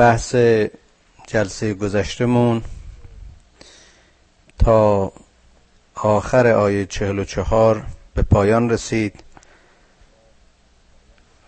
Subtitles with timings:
[0.00, 0.36] بحث
[1.26, 2.62] جلسه گذشتمون
[4.58, 5.12] تا
[5.94, 9.22] آخر آیه چهل و چهار به پایان رسید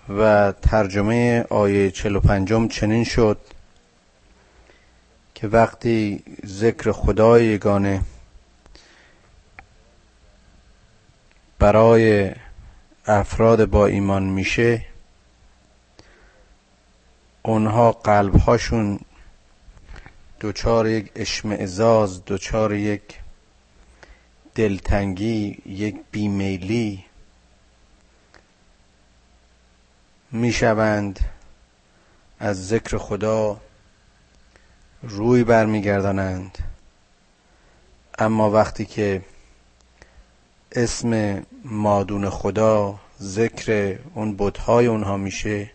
[0.08, 3.38] و ترجمه آیه چهل و پنجم چنین شد
[5.34, 8.00] که وقتی ذکر خدای یگانه
[11.58, 12.30] برای
[13.06, 14.91] افراد با ایمان میشه
[17.42, 19.00] اونها قلبهاشون
[20.40, 23.02] دوچار یک اشمعزاز دوچار یک
[24.54, 27.04] دلتنگی یک بیمیلی
[30.30, 31.20] می‌شوند.
[32.42, 33.60] از ذکر خدا
[35.02, 36.58] روی برمیگردانند.
[38.18, 39.22] اما وقتی که
[40.72, 45.70] اسم مادون خدا ذکر اون بتهای اونها میشه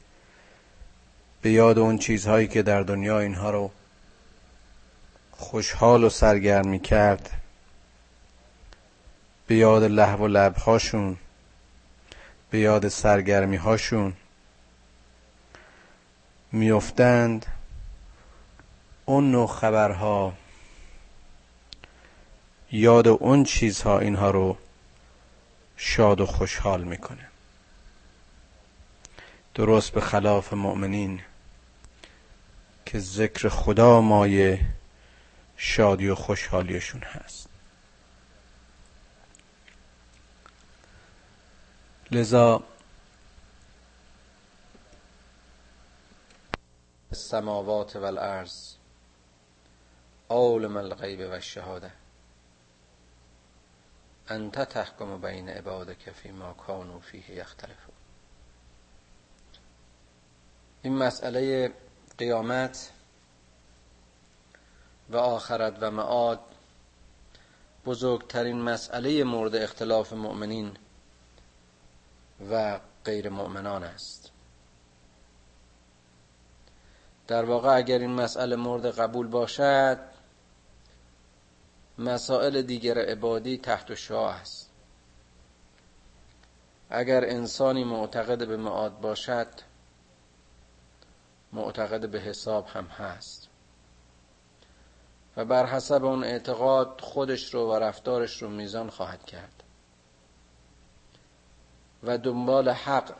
[1.47, 3.71] به یاد اون چیزهایی که در دنیا اینها رو
[5.31, 7.29] خوشحال و سرگرم می کرد
[9.47, 11.17] به یاد لحو و لبهاشون
[12.49, 14.13] به یاد سرگرمی هاشون
[16.51, 17.45] میافتند
[19.05, 20.33] اون نوع خبرها
[22.71, 24.57] یاد اون چیزها اینها رو
[25.77, 27.27] شاد و خوشحال می‌کنه.
[29.55, 31.21] درست به خلاف مؤمنین.
[32.87, 34.59] که ذکر خدا مایه
[35.57, 37.49] شادی و خوشحالیشون هست.
[42.11, 42.63] لذا
[47.11, 48.73] السماوات والارض
[50.29, 51.91] عالم الغیب و الشهاده.
[54.29, 57.95] انت تحکم بین عبادک فیما کانوا فیه یختلفون.
[60.81, 61.73] این مسئله
[62.17, 62.91] قیامت
[65.09, 66.39] و آخرت و معاد
[67.85, 70.77] بزرگترین مسئله مورد اختلاف مؤمنین
[72.51, 74.31] و غیر مؤمنان است.
[77.27, 79.99] در واقع اگر این مسئله مورد قبول باشد
[81.97, 84.69] مسائل دیگر عبادی تحت شاه است.
[86.89, 89.47] اگر انسانی معتقد به معاد باشد
[91.53, 93.47] معتقد به حساب هم هست.
[95.37, 99.63] و بر حسب اون اعتقاد خودش رو و رفتارش رو میزان خواهد کرد.
[102.03, 103.15] و دنبال حق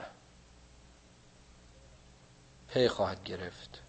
[2.67, 3.81] پی خواهد گرفت.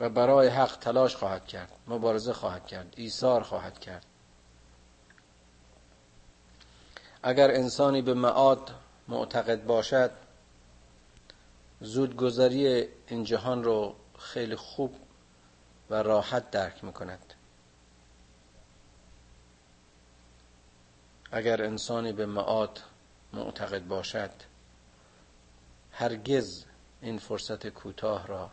[0.00, 4.06] و برای حق تلاش خواهد کرد مبارزه خواهد کرد ایثار خواهد کرد.
[7.22, 8.70] اگر انسانی به معاد
[9.08, 10.10] معتقد باشد
[11.82, 14.96] زودگذری این جهان رو خیلی خوب
[15.90, 17.34] و راحت درک می‌کند.
[21.32, 22.80] اگر انسانی به معاد
[23.32, 24.30] معتقد باشد
[25.92, 26.64] هرگز
[27.00, 28.50] این فرصت کوتاه را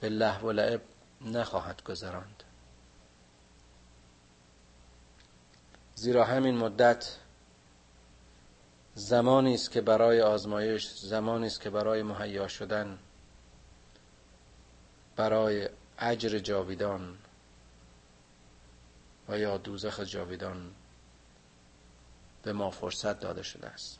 [0.00, 0.80] به لحو و لعب
[1.20, 2.42] نخواهد گذراند.
[5.94, 7.16] زیرا همین مدت
[8.98, 12.98] زمانی است که برای آزمایش زمانی است که برای مهیا شدن
[15.16, 15.68] برای
[15.98, 17.18] اجر جاویدان
[19.28, 20.74] و یا دوزخ جاویدان
[22.42, 23.98] به ما فرصت داده شده است.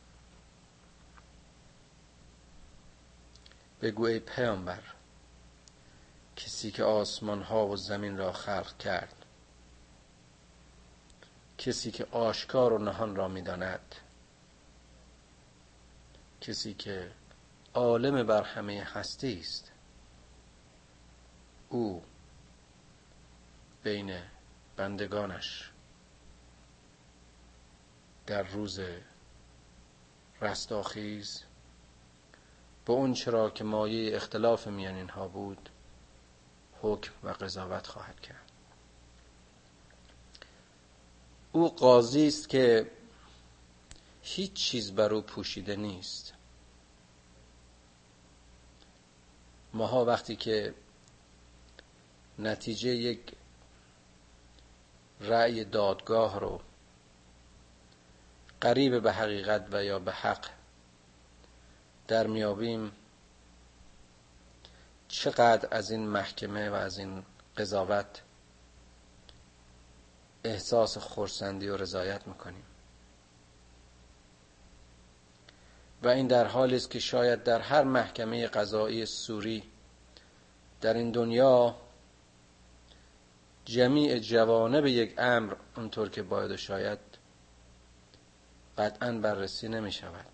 [3.82, 4.82] بگو ای پیامبر
[6.36, 9.24] کسی که آسمان ها و زمین را خلق کرد
[11.58, 13.94] کسی که آشکار و نهان را می‌داند
[16.40, 17.10] کسی که
[17.74, 19.72] عالم بر همه هستی است.
[21.68, 22.02] او
[23.82, 24.18] بین
[24.76, 25.70] بندگانش
[28.26, 28.80] در روز
[30.40, 31.42] رستاخیز
[32.84, 35.70] به اون چرا که مایه اختلاف میان اینها بود
[36.82, 38.52] حکم و قضاوت خواهد کرد.
[41.52, 42.90] او قاضی است که
[44.28, 46.32] هیچ چیز بر او پوشیده نیست.
[49.72, 50.74] ماها وقتی که
[52.38, 53.32] نتیجه یک
[55.20, 56.60] رأی دادگاه رو
[58.60, 60.46] قریب به حقیقت و یا به حق
[62.08, 62.92] در میابیم
[65.08, 67.24] چقدر از این محکمه و از این
[67.56, 68.22] قضاوت
[70.44, 72.64] احساس خورسندی و رضایت می‌کنیم؟
[76.02, 79.62] و این در حالی است که شاید در هر محکمه قضایی سوری
[80.80, 81.74] در این دنیا
[83.64, 86.98] جمیع جوانب یک امر اونطور که باید و شاید
[88.78, 90.26] قطعا بررسی نمی شود.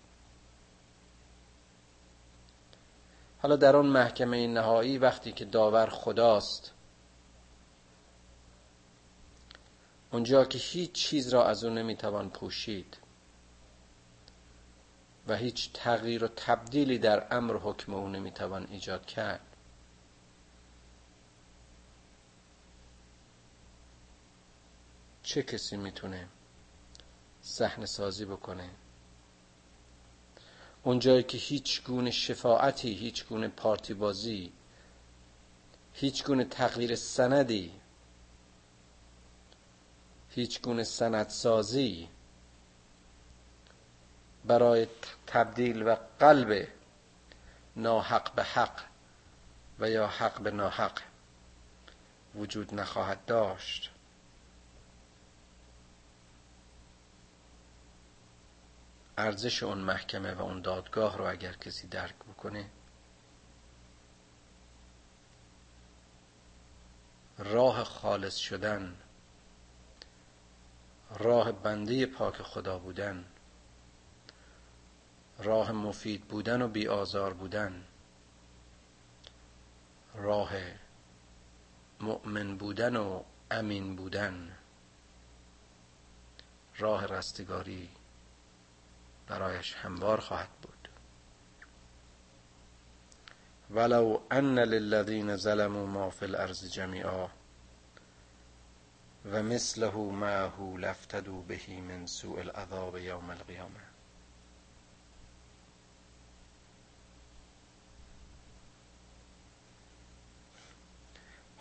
[3.41, 6.71] حالا در اون محکمه نهایی وقتی که داور خداست
[10.11, 12.97] اونجا که هیچ چیز را از او نمی‌توان پوشید.
[15.27, 19.55] و هیچ تغییر و تبدیلی در امر حکم او نمی‌توان ایجاد کرد.
[25.23, 26.27] چه کسی می‌تونه
[27.41, 28.69] صحنه سازی بکنه؟
[30.83, 34.51] اونجایی که هیچ گونه شفاعتی هیچ گونه پارتی بازی
[35.93, 37.71] هیچ گونه تغییر سندی
[40.29, 42.09] هیچ گونه سندسازی
[44.45, 44.87] برای
[45.27, 46.67] تبدیل و قلب
[47.75, 48.81] ناحق به حق
[49.79, 50.99] و یا حق به ناحق
[52.35, 53.91] وجود نخواهد داشت.
[59.17, 62.69] ارزش اون محکمه و اون دادگاه رو اگر کسی درک بکنه
[67.37, 68.95] راه خالص شدن
[71.19, 73.25] راه بنده پاک خدا بودن
[75.39, 77.83] راه مفید بودن و بی آزار بودن.
[80.15, 80.51] راه
[81.99, 84.57] مؤمن بودن و امین بودن.
[86.77, 87.89] راه رستگاری
[89.27, 90.89] برایش هموار خواهد بود.
[93.71, 97.29] ولو ان للذین ظلموا ما فی الارض جمیعا
[99.25, 103.92] و مثله معه لفتدوا به من سوء العذاب یوم القیامه.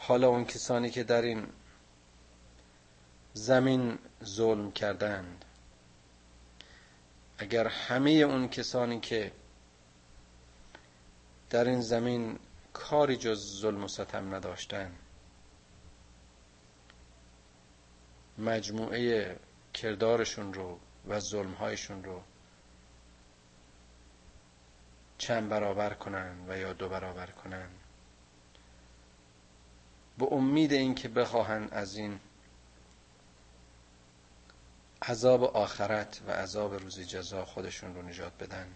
[0.06, 1.46] حالا اون کسانی که در این
[3.34, 5.44] زمین ظلم کردند.
[7.38, 9.32] اگر همه اون کسانی که
[11.50, 12.38] در این زمین
[12.72, 14.93] کاری جز ظلم و ستم نداشتن
[18.38, 19.37] مجموعه
[19.75, 20.78] کردارشون رو
[21.08, 22.22] و ظلمهایشون رو
[25.19, 27.69] چند برابر کنن و یا دو برابر کنن
[30.19, 32.20] به امید اینکه بخواهن از این
[35.03, 38.75] عذاب آخرت و عذاب روز جزا خودشون رو نجات بدن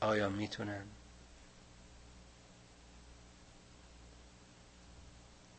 [0.00, 0.86] آیا می‌تونن؟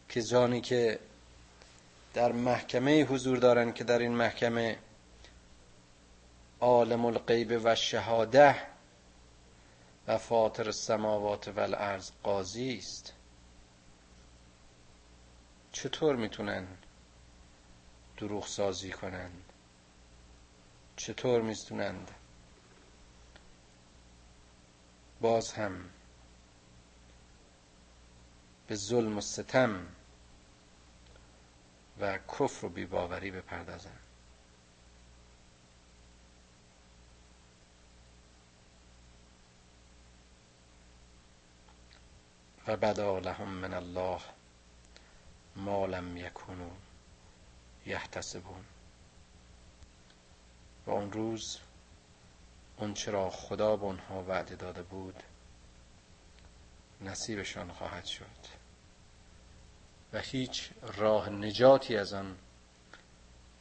[0.09, 0.99] که جانی که
[2.13, 4.77] در محکمه حضور دارن که در این محکمه
[6.59, 8.76] عالم الغیب و شهاده
[10.07, 13.13] و فاطر السماوات و الارض قاضی است.
[15.71, 16.67] چطور می‌تونن
[18.17, 19.53] دروغ سازی کنند
[20.95, 22.11] چطور می‌تونند؟
[25.21, 25.89] باز هم
[28.67, 29.87] به ظلم و ستم
[31.99, 34.06] و کفر و بیباوری بپردازند.
[42.67, 44.21] و بدا لهم من الله
[45.55, 46.71] ما لم یکونوا
[47.85, 48.65] یحتسبون.
[50.85, 51.59] و اون روز
[52.77, 55.23] اون چرا خدا به اونها وعده داده بود
[57.01, 58.57] نصیبشان خواهد شد.
[60.13, 62.37] و هیچ راه نجاتی از آن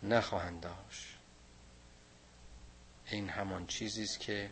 [0.02, 1.16] نخواهند داشت.
[3.06, 4.50] این همان چیزی است که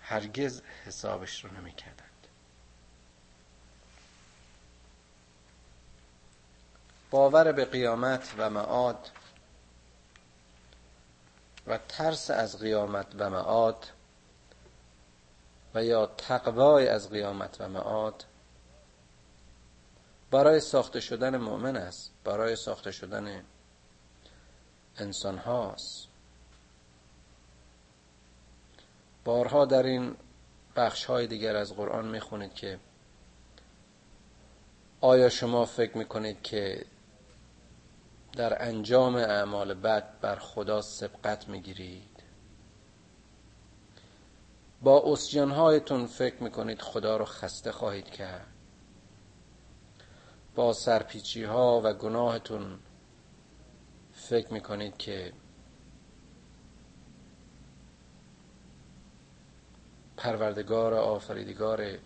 [0.00, 2.09] هرگز حسابش رو نمی‌کردند
[7.10, 9.08] باور به قیامت و معاد
[11.66, 13.86] و ترس از قیامت و معاد
[15.74, 18.24] و یا تقوای از قیامت و معاد
[20.30, 23.44] برای ساخته شدن مؤمن است برای ساخته شدن
[24.96, 26.08] انسان هاست.
[29.24, 30.16] بارها در این
[30.76, 32.78] بخش های دیگر از قرآن می‌خونید که
[35.00, 36.86] آیا شما فکر می‌کنید که
[38.32, 42.22] در انجام اعمال بد بر خدا سبقت می‌گیرید.
[44.82, 48.46] با اسیانهایتون فکر می‌کنید خدا رو خسته خواهید کرد.
[50.54, 52.78] با سرپیچی ها و گناهتون
[54.12, 55.32] فکر می‌کنید که
[60.16, 61.98] پروردگار آفریدگار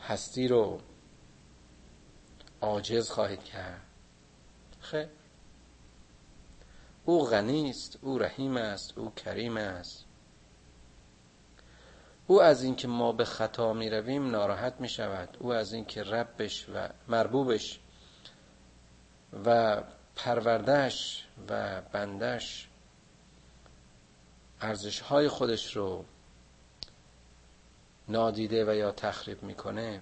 [0.00, 0.80] هستی رو
[2.60, 3.87] عاجز خواهید کرد.
[4.90, 5.08] خیر
[7.04, 10.04] او غنی است او رحیم است او کریم است.
[12.26, 16.68] او از اینکه ما به خطا می رویم ناراحت می شود او از اینکه ربش
[16.68, 17.80] و مربوبش
[19.44, 19.82] و
[20.16, 22.68] پروردش و بندش
[24.60, 26.04] ارزش های خودش رو
[28.08, 30.00] نادیده و یا تخریب می‌کنه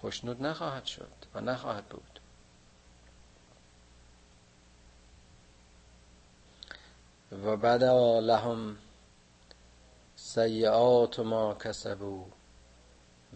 [0.00, 2.09] خوشنود نخواهد شد و نخواهد بود.
[7.32, 7.84] و بعد
[8.22, 8.76] لهم
[10.16, 12.26] سیعات ما کسبو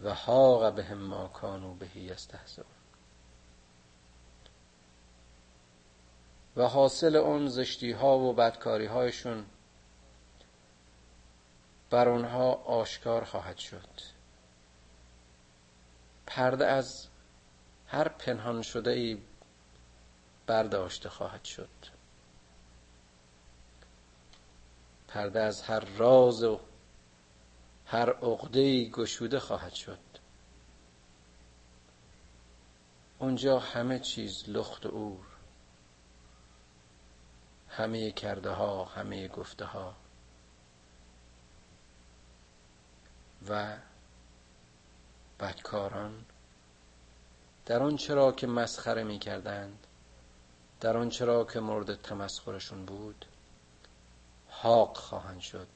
[0.03, 2.65] و حاق بهم ما کانو بهی یستهزئون.
[6.57, 9.45] و حاصل اون زشتی ها و بدکاری هایشون
[11.89, 13.89] بر اونها آشکار خواهد شد.
[16.27, 17.07] پرده از
[17.87, 19.17] هر پنهان شده ای
[20.47, 21.94] برداشته خواهد شد.
[25.15, 26.59] پرده از هر راز و
[27.85, 29.99] هر عقده گشوده خواهد شد.
[33.19, 35.25] اونجا همه چیز لخت و اور
[37.69, 39.95] همه کرده ها همه گفته ها
[43.49, 43.77] و
[45.39, 46.25] بدکاران
[47.65, 49.87] در آن چرا که مسخره می کردند
[50.79, 53.25] در آن چرا که مورد تمسخرشون بود
[54.61, 55.67] حاق خواهند شد.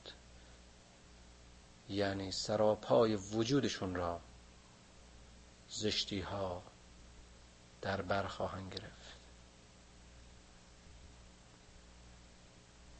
[1.90, 4.20] یعنی سراپای وجودشون را
[5.70, 6.64] زشتی ها
[7.82, 9.20] در بر خواهند گرفت.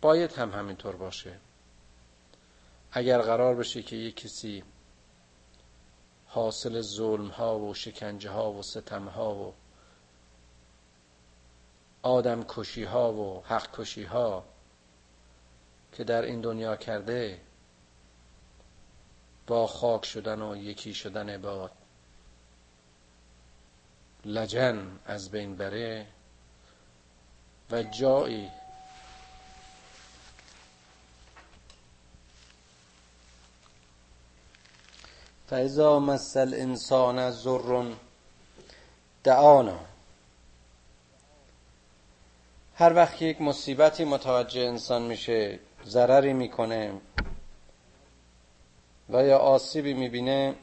[0.02, 1.40] باید هم همینطور باشه.
[2.92, 4.64] اگر قرار بشه که یک کسی
[6.28, 9.54] حاصل ظلم ها و شکنجه ها و ستم ها و
[12.02, 14.46] آدم کشی ها و حق کشی ها
[15.94, 17.42] که در این دنیا کرده
[19.48, 21.70] با خاک شدن و یکی شدن با
[24.26, 26.08] لجن از بین بره
[27.72, 28.52] و جایی
[35.50, 37.84] فاذا مس الانسان ضر
[39.24, 39.80] دعانا
[42.76, 47.02] هر وقت یک مصیبتی متوجه انسان میشه ضرری می‌کنه
[49.10, 50.56] و یا آسیبی می‌بینه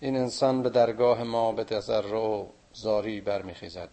[0.00, 3.88] این انسان به درگاه ما به تضرع و زاری برمیخیزد.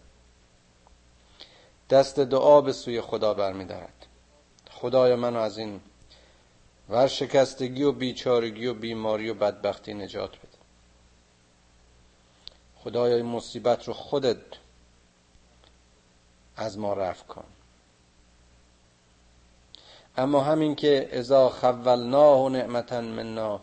[1.90, 4.06] دست دعا به سوی خدا برمیدارد.
[4.70, 5.80] خدای منو از این
[6.88, 10.58] ورشکستگی و بیچارگی و بیماری و بدبختی نجات بده.
[12.76, 14.42] خدایا این مصیبت رو خودت
[16.56, 17.44] از ما رفع کن.
[20.16, 23.60] اما همین که اذا خولناه نعمتا منا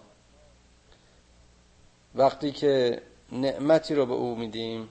[2.16, 4.90] وقتی که نعمتی رو به او میدیم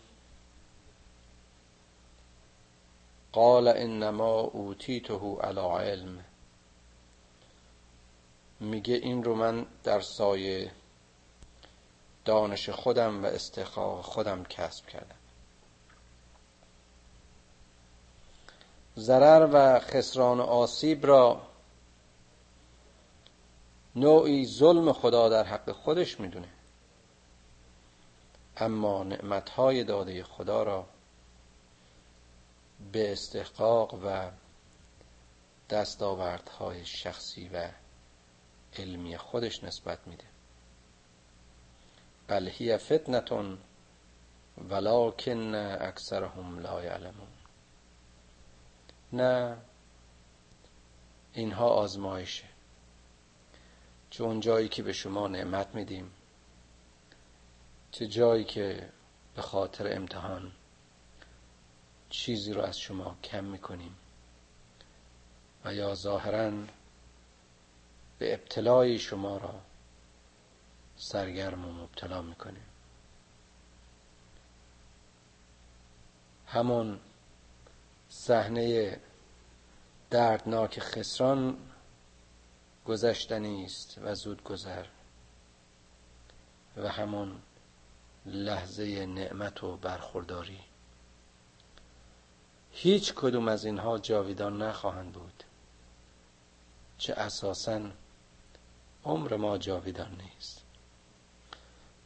[3.32, 6.24] قال انما اوتیته علی علم.
[8.60, 10.70] میگه این رو من در سایه
[12.24, 15.16] دانش خودم و استحقاق خودم کسب کردم.
[18.96, 21.51] ضرر و خسران و آسیب را
[23.96, 26.48] نوعی ظلم خدا در حق خودش می‌دونه.
[28.56, 30.86] اما نعمتهای داده خدا را
[32.92, 34.30] به استحقاق و
[35.70, 37.68] دستاوردهای شخصی و
[38.78, 40.24] علمی خودش نسبت میده.
[42.28, 43.58] بل هی فتنتون
[44.68, 47.28] ولکن اکثرهم لا یعلمون.
[49.12, 49.56] نه
[51.32, 52.51] اینها آزمایشه.
[54.12, 56.10] چون جایی که به شما نعمت میدیم
[57.90, 58.88] چه جایی که
[59.34, 60.52] به خاطر امتحان
[62.10, 63.94] چیزی رو از شما کم می‌کنیم
[65.64, 66.52] و یا ظاهرا
[68.18, 69.54] به ابتلای شما را
[70.96, 72.66] سرگرم و مبتلا می‌کنیم.
[76.46, 77.00] همون
[78.08, 78.96] صحنه
[80.10, 81.71] دردناک خسران
[82.86, 84.84] گذشتنی است و زود گذر.
[86.76, 87.42] و همون
[88.26, 90.60] لحظه نعمت و برخورداری.
[92.70, 95.44] هیچ کدوم از اینها جاویدان نخواهند بود.
[96.98, 97.80] چه اساسا
[99.04, 100.62] عمر ما جاویدان نیست.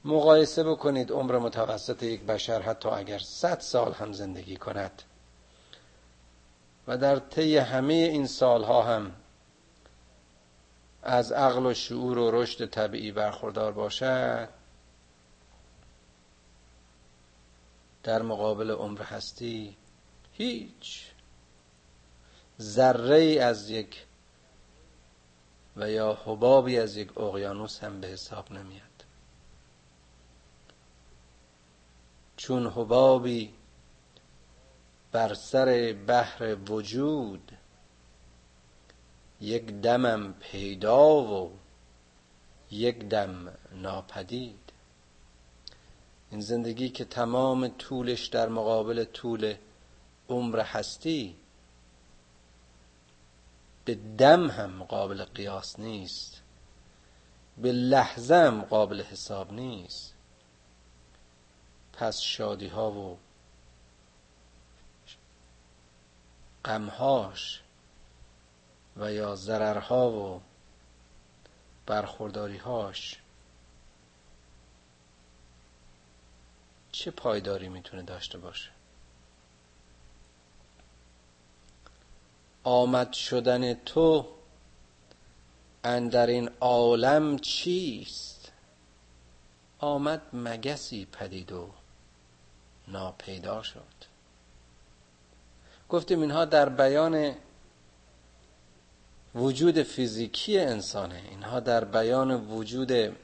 [0.05, 5.03] مقایسه بکنید عمر متوسط یک بشر حتی اگر صد سال هم زندگی کند.
[6.89, 9.13] و در طی همه این سالها هم
[11.07, 14.49] از عقل و شعور و رشد طبیعی برخوردار باشد
[18.03, 19.77] در مقابل عمر هستی
[20.33, 21.11] هیچ
[22.61, 24.07] ذره از یک
[25.77, 29.05] و یا حبابی از یک اقیانوس هم به حساب نمیاد.
[32.37, 33.55] چون حبابی
[35.13, 37.53] بر سر بحر وجود
[39.41, 41.53] یک دمم پیدا و
[42.71, 44.73] یک دم ناپدید.
[46.31, 49.55] این زندگی که تمام طولش در مقابل طول
[50.29, 51.37] عمر هستی
[53.85, 56.43] به دم هم قابل قیاس نیست
[57.59, 60.15] به لحظه هم قابل حساب نیست.
[61.93, 63.19] پس شادی ها و
[66.65, 67.63] غمهاش
[68.97, 70.43] و یا ضررها و
[71.87, 73.21] برخورداریهاش
[76.93, 78.71] چه پایداری می‌تونه داشته باشه؟
[82.65, 84.29] آمد شدن تو
[85.85, 88.53] اندر این عالم چیست؟
[89.79, 91.71] آمد مگسی پدید و
[92.89, 93.83] ناپیدا شد.
[95.89, 97.35] گفتیم اینها در بیان
[99.37, 101.23] وجود فیزیکی انسانه.
[101.31, 103.17] اینها در بیان وجود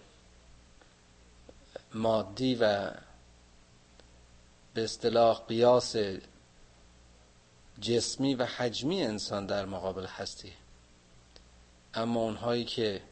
[1.95, 2.91] مادی و
[4.75, 5.97] به اصطلاح قیاس
[7.81, 10.53] جسمی و حجمی انسان در مقابل هستی.
[11.95, 13.03] اما اونهایی که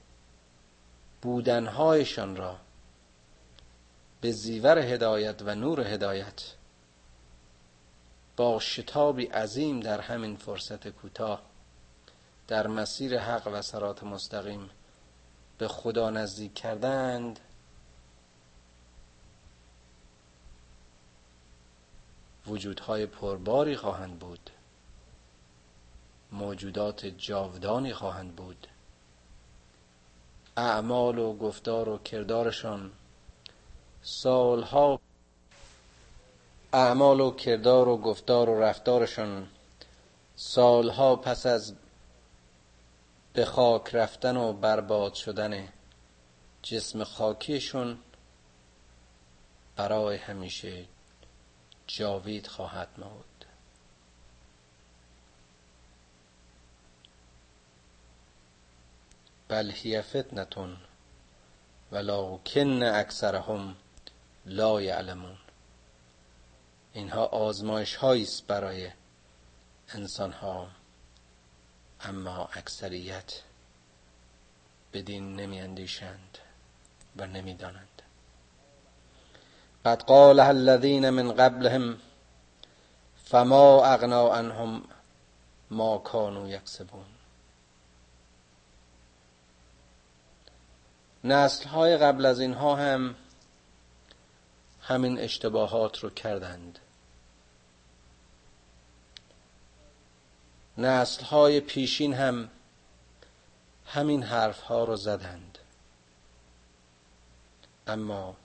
[1.22, 2.56] بودنهایشان را
[4.20, 6.42] به زیور هدایت و نور هدایت
[8.36, 11.49] با شتابی عظیم در همین فرصت کوتاه
[12.50, 14.70] در مسیر حق و سرات مستقیم
[15.58, 17.40] به خدا نزدیک کردند
[22.46, 24.50] وجودهای پرباری خواهند بود
[26.32, 28.66] موجودات جاودانی خواهند بود.
[30.56, 32.90] اعمال و گفتار و کردارشان
[34.02, 35.00] سالها
[36.72, 39.48] اعمال و کردار و گفتار و رفتارشان
[40.36, 41.74] سالها پس از
[43.32, 45.68] به خاک رفتن و برباد شدن
[46.62, 47.98] جسم خاکیشون
[49.76, 50.84] برای همیشه
[51.86, 53.44] جاوید خواهد بود
[59.48, 60.76] بل هی فتنتون
[61.92, 63.76] ولکن اکثرهم
[64.46, 65.38] لا یعلمون.
[66.92, 68.90] اینها آزمایش است برای
[69.88, 70.68] انسان ها
[72.04, 73.32] اما اکثریت
[74.92, 76.38] بدین نمی اندیشند
[77.16, 78.02] و نمی دانند
[79.84, 81.98] قد قال الذين من قبلهم
[83.24, 84.82] فما اغنا عنهم
[85.70, 87.06] ما كانوا یکسبون.
[91.24, 93.14] نسل های قبل از اینها هم
[94.82, 96.78] همین اشتباهات رو کردند.
[100.80, 102.50] نسل های پیشین هم
[103.86, 105.58] همین حرف ها رو زدند.
[107.86, 108.36] اما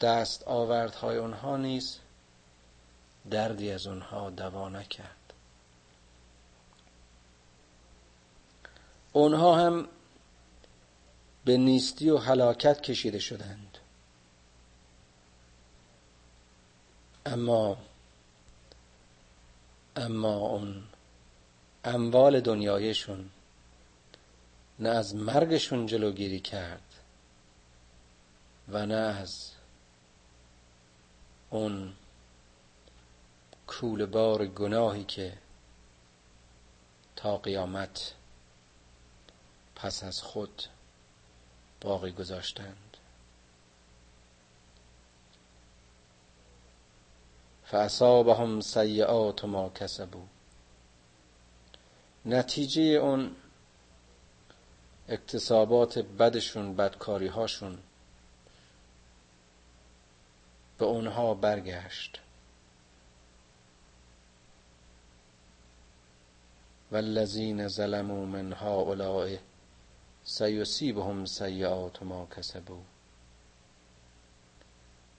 [0.00, 1.98] دست های اونها نیز
[3.30, 5.32] دردی از اونها دوا نکرد.
[9.12, 9.88] اونها هم
[11.44, 13.78] به نیستی و هلاکت کشیده شدند.
[17.26, 17.76] اما
[19.96, 20.91] اما اون
[21.84, 23.30] اموال دنیایشون
[24.78, 26.94] نه از مرگشون جلوگیری کرد
[28.68, 29.50] و نه از
[31.50, 31.92] اون
[33.66, 35.38] کول بار گناهی که
[37.16, 38.14] تا قیامت
[39.76, 40.62] پس از خود
[41.80, 42.96] باقی گذاشتند.
[47.64, 50.22] فاصابهم سیئات ما کسبو
[52.26, 53.36] نتیجه اون
[55.08, 57.78] اکتسابات بدشون بدکاری هاشون
[60.78, 62.20] به اونها برگشت.
[66.92, 69.36] والذین ظلموا من هؤلاء
[70.24, 72.78] سیصیبهم سیئات ما کسبوا.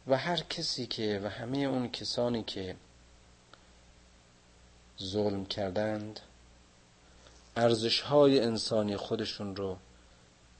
[0.07, 2.75] و هر کسی که و همه اون کسانی که
[5.01, 6.19] ظلم کردند
[7.55, 9.77] ارزش های انسانی خودشون رو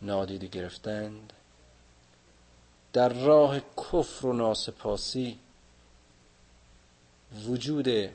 [0.02, 1.34] نادیده گرفتند.
[2.94, 5.40] در راه کفر و ناسپاسی
[7.46, 8.10] وجود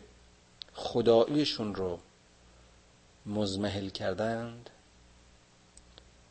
[0.75, 1.99] خداییشون رو
[3.27, 4.71] مزمحل کردند.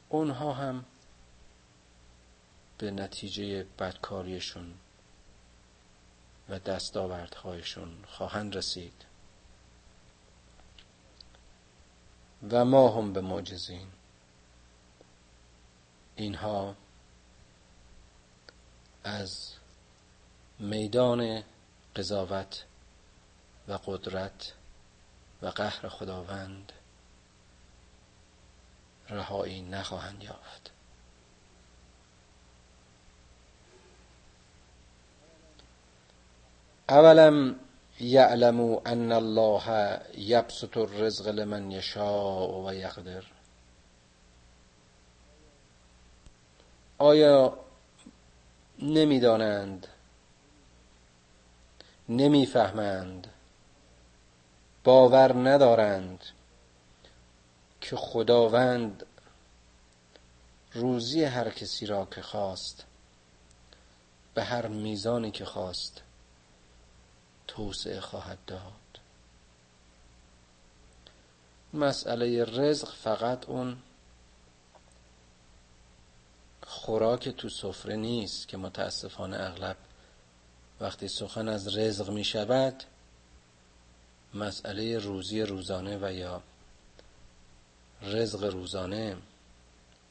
[0.10, 0.86] اونها هم
[2.78, 4.74] به نتیجه بدکاریشون
[6.50, 9.07] و دستاوردهایشون خواهند رسید.
[12.44, 13.88] و ما هم به معجزین.
[16.16, 16.76] اینها
[19.04, 19.54] از
[20.60, 21.44] میدان
[21.96, 22.66] قضاوت
[23.68, 24.54] و قدرت
[25.42, 26.72] و قهر خداوند
[29.10, 30.72] رهایی نخواهند یافت.
[36.90, 37.60] اولم
[38.00, 43.24] یعلموا ان الله یبسط الرزق لمن یشاء و یقدر.
[46.98, 47.60] آیا
[48.80, 49.88] نمی‌دانند
[52.10, 53.28] نمی‌فهمند
[54.84, 56.24] باور ندارند
[57.82, 59.06] که خداوند
[60.74, 62.86] روزی هر کسی را که خواست
[64.34, 66.02] به هر میزانی که خواست
[67.48, 69.00] توسعه خواهد داد.
[71.74, 73.78] مسئله رزق فقط اون
[76.64, 79.78] خوراک تو سفره نیست که متاسفانه اغلب
[80.80, 82.84] وقتی سخن از رزق می شود
[84.34, 86.42] مسئله روزی روزانه و یا
[88.02, 89.18] رزق روزانه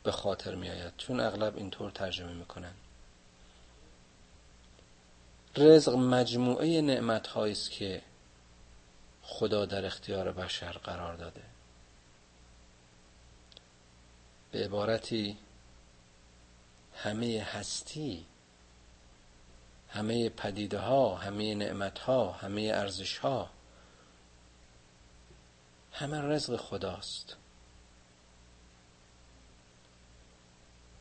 [0.02, 0.92] به خاطر می آید.
[0.96, 2.72] چون اغلب اینطور ترجمه می‌کنن
[5.56, 8.02] رزق مجموعه نعمت است که
[9.22, 11.42] خدا در اختیار بشر قرار داده.
[14.52, 15.38] به عبارتی
[16.94, 18.26] همه هستی
[19.88, 23.50] همه پدیده ها همه نعمت ها همه ارزش ها
[25.92, 27.36] همه رزق خداست.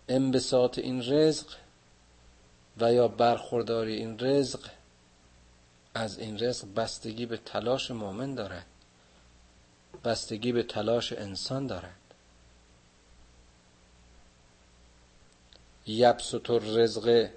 [0.10, 1.65] انبساط این رزق
[2.78, 4.70] و یا برخورداری این رزق
[5.94, 8.66] از این رزق بستگی به تلاش مؤمن دارد.
[10.04, 12.00] بستگی به تلاش انسان دارد.
[15.88, 17.30] یبسط الرزق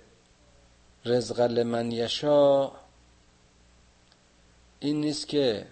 [1.05, 2.70] رزق لمن یشا
[4.81, 5.66] این نیست که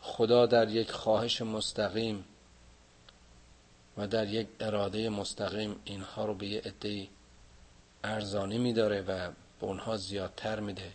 [0.00, 2.24] خدا در یک خواهش مستقیم
[3.96, 7.08] و در یک اراده مستقیم اینها رو به یه عده
[8.04, 9.30] ارزانی میداره و
[9.60, 10.92] به اونها زیادتر میده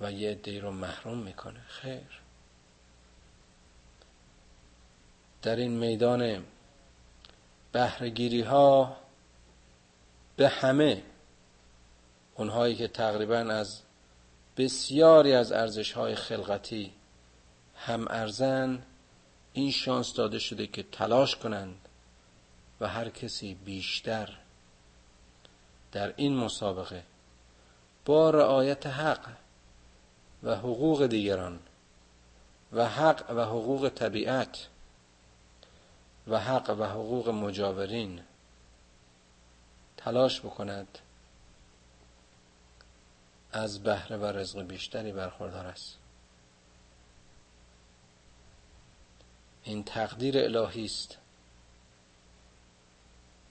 [0.00, 1.60] و یه عده رو محروم می‌کنه.
[1.68, 2.20] خیر.
[5.42, 6.44] در این میدان
[7.72, 8.96] بهرهگیری ها
[10.36, 11.02] به همه
[12.34, 13.80] اونهایی که تقریبا از
[14.56, 16.92] بسیاری از ارزش های خلقتی
[17.76, 18.82] هم ارزن
[19.58, 21.88] این شانس داده شده که تلاش کنند
[22.80, 24.36] و هر کسی بیشتر
[25.92, 27.02] در این مسابقه
[28.04, 29.28] با رعایت حق
[30.42, 31.60] و حقوق دیگران
[32.72, 34.68] و حق و حقوق طبیعت
[36.28, 38.20] و حق و حقوق مجاورین
[39.96, 40.98] تلاش بکند
[43.52, 45.96] از بهره و رزق بیشتری برخوردار است.
[49.64, 51.18] این تقدیر الهی است.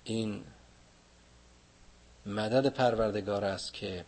[0.04, 0.44] این
[2.26, 4.06] مدد پروردگار است که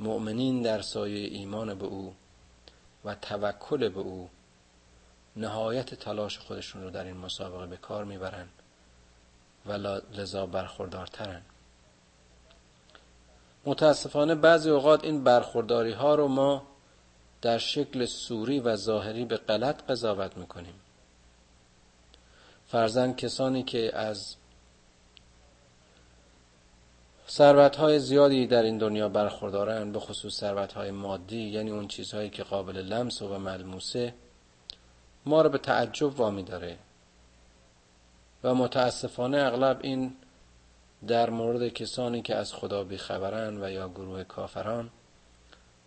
[0.00, 2.14] مؤمنین در سایه ایمان به او
[3.04, 4.30] و توکل به او
[5.36, 8.48] نهایت تلاش خودشون رو در این مسابقه به کار می‌برن
[9.66, 9.72] و
[10.12, 11.42] لذا برخوردارترن.
[13.64, 16.71] متاسفانه بعضی اوقات این برخورداری ها رو ما
[17.42, 20.74] در شکل سوری و ظاهری به غلط قضاوت می‌کنیم.
[22.66, 24.36] فرزن کسانی که از
[27.28, 32.76] ثروت زیادی در این دنیا برخوردارن به خصوص ثروت مادی یعنی اون چیزهایی که قابل
[32.76, 34.14] لمس و ملموسه
[35.26, 36.78] ما رو به تعجب وامی داره.
[38.44, 40.16] و متاسفانه اغلب این
[41.06, 44.90] در مورد کسانی که از خدا بیخبرن و یا گروه کافران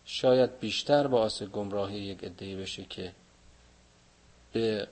[0.05, 3.11] شاید بیشتر باعث گمراهی یک ادهی بشه که
[4.53, 4.87] به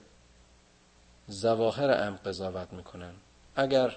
[1.26, 3.14] زواهر ام قضاوت می‌کنن.
[3.56, 3.96] اگر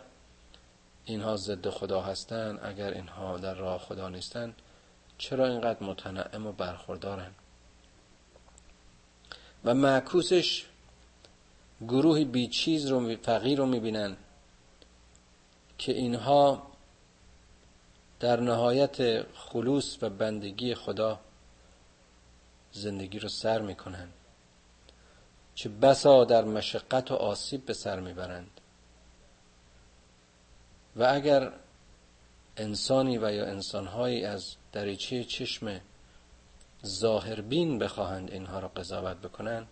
[1.05, 4.53] اینها ضد خدا هستند اگر اینها در راه خدا نیستن
[5.17, 7.31] چرا اینقدر متنعم و برخوردارن؟
[9.65, 10.65] و معکوسش
[11.81, 14.17] گروهی بیچیز رو فقیر رو می‌بینن
[15.77, 16.67] که اینها
[18.19, 21.19] در نهایت خلوص و بندگی خدا
[22.71, 24.07] زندگی رو سر می‌کنن
[25.55, 28.61] چه بسا در مشقت و آسیب به سر می‌برند.
[30.95, 31.51] و اگر
[32.57, 35.81] انسانی و یا انسانهایی از دریچه چشم
[36.85, 39.67] ظاهربین بخواهند اینها را قضاوت بکنند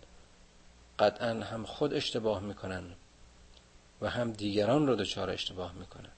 [0.98, 2.96] قطعا هم خود اشتباه می‌کنند
[4.00, 6.15] و هم دیگران رو دچار اشتباه می‌کنند.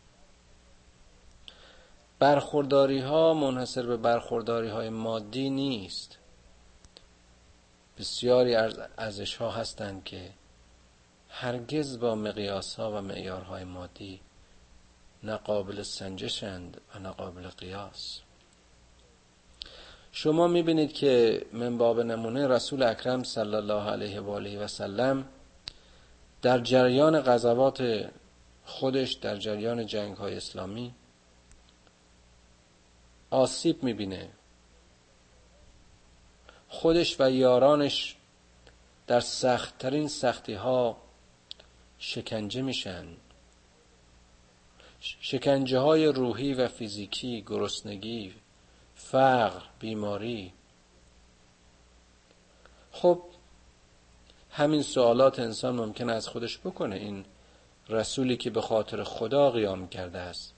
[2.19, 6.19] برخورداری ها منحصر به برخورداری های مادی نیست.
[7.99, 8.55] بسیاری
[8.99, 10.31] ارزش ها هستند که
[11.29, 14.21] هرگز با مقیاس ها و معیارهای مادی
[15.23, 18.21] نه قابل سنجشند و نه قابل قیاس.
[20.13, 25.25] شما می‌بینید که من باب نمونه رسول اکرم صلی الله علیه و آله و سلم
[26.43, 28.09] در جریان غزوات
[28.65, 30.95] خودش در جریان جنگ های اسلامی
[33.31, 34.29] آسیب می‌بینه.
[36.69, 38.17] خودش و یارانش
[39.07, 40.97] در سختترین سختی ها
[41.99, 43.07] شکنجه میشن.
[45.01, 48.35] شکنجه های روحی و فیزیکی گرسنگی
[48.95, 50.53] فقر بیماری.
[52.93, 53.23] خب
[54.51, 56.97] همین سوالات انسان ممکن از خودش بکنه.
[56.97, 57.25] این
[57.89, 60.55] رسولی که به خاطر خدا قیام کرده است.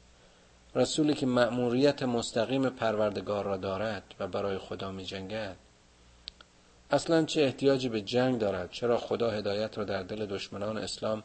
[0.75, 5.57] رسولی که مأموریت مستقیم پروردگار را دارد و برای خدا می جنگد
[6.91, 11.23] اصلا چه احتیاجی به جنگ دارد؟ چرا خدا هدایت را در دل دشمنان اسلام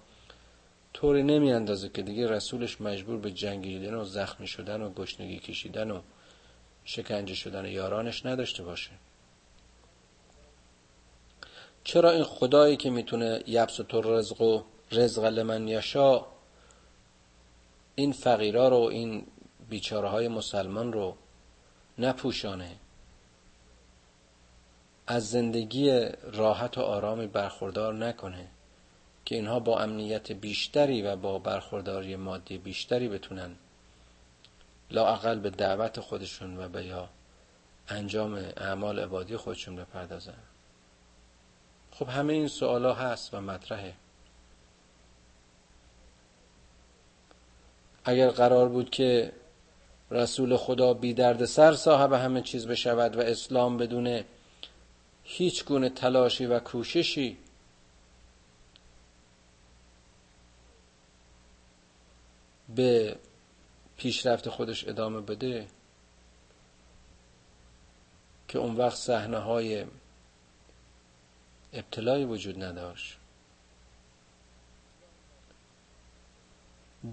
[0.94, 5.92] طوری نمی اندازه که دیگه رسولش مجبور به جنگیدن و زخمی شدن و گشنگی کشیدن
[5.92, 6.02] و
[6.86, 8.92] شکنجه شدن یارانش نداشته باشه؟
[11.84, 16.26] چرا این خدایی که می‌تونه یبس تو رزق و رزق لمن یشا
[17.96, 19.28] این فقیرا رو این
[19.70, 21.16] بیچاره های مسلمان رو
[21.98, 22.76] نپوشانه.
[25.08, 28.48] از زندگی راحت و آرامی برخوردار نکنه
[29.26, 33.56] که اینها با امنیت بیشتری و با برخورداری مادی بیشتری بتونن
[34.92, 37.10] لااقل به دعوت خودشون و به یا
[37.88, 40.38] انجام اعمال عبادی خودشون بپردازن.
[41.92, 43.94] خب همه این سوالا هست و مطرحه.
[48.06, 49.32] اگر قرار بود که
[50.12, 54.24] رسول خدا بی درد سر صاحب همه چیز بشود و اسلام بدون
[55.24, 57.38] هیچ گونه تلاشی و کوششی.
[62.76, 63.16] به
[63.98, 65.68] پیشرفت خودش ادامه بده
[68.48, 69.86] که اون وقت صحنه های
[71.74, 73.18] ابتلایی وجود نداشت.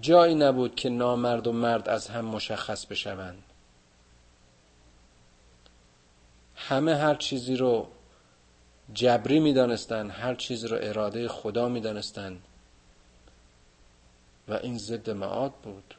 [0.01, 3.43] جایی نبود که نامرد و مرد از هم مشخص بشوند.
[6.55, 7.87] همه هر چیزی رو
[8.93, 12.43] جبری می‌دانستند هر چیز رو اراده خدا می‌دانستند.
[14.47, 15.95] و این ضد معاد بود.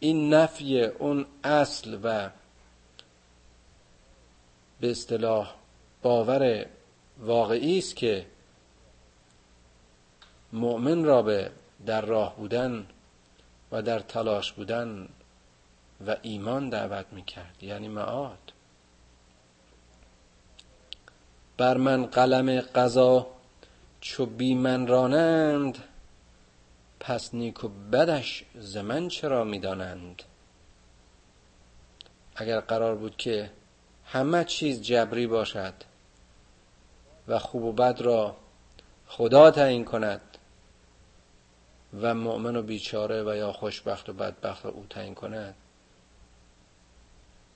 [0.00, 2.30] این نفی اون اصل و
[4.80, 5.54] به اصطلاح
[6.02, 6.66] باور
[7.18, 8.26] واقعی است که
[10.52, 11.50] مؤمن را به
[11.86, 12.86] در راه بودن
[13.72, 15.08] و در تلاش بودن
[16.06, 18.52] و ایمان دعوت می‌کرد یعنی معاد.
[21.56, 23.26] بر من قلم قضا
[24.00, 25.78] چو بی من رانند
[27.00, 30.22] پس نیک و بدش زمن چرا می‌دانند؟
[32.36, 33.50] اگر قرار بود که
[34.04, 35.74] همه چیز جبری باشد
[37.28, 38.36] و خوب و بد را
[39.06, 40.33] خدا تعیین کند
[42.02, 45.54] و مؤمن و بیچاره و یا خوشبخت و بدبخت را او تعیین کند.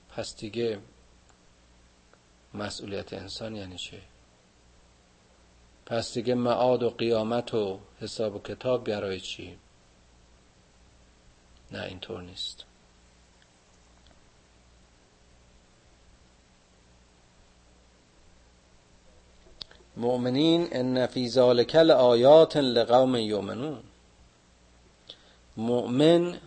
[0.09, 0.79] پس دیگه
[2.53, 4.01] مسئولیت انسان یعنی چه
[5.85, 9.57] پس دیگه معاد و قیامت و حساب و کتاب برای چی؟
[11.71, 12.65] نه اینطور نیست.
[19.97, 23.88] مؤمنین ان فی ذلک آیات لقوم یؤمنون.
[25.59, 26.37] مؤمن